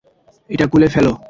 এটা 0.49 0.65
খুলে 0.71 0.87
ফেলো। 0.87 1.13